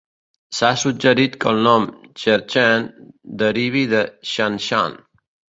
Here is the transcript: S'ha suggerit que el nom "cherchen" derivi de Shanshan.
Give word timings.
S'ha 0.59 0.71
suggerit 0.83 1.35
que 1.43 1.49
el 1.51 1.61
nom 1.67 1.85
"cherchen" 2.23 2.89
derivi 3.43 3.87
de 3.93 4.03
Shanshan. 4.33 4.99